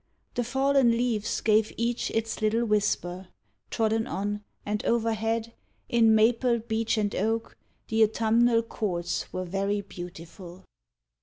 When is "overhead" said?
4.83-5.53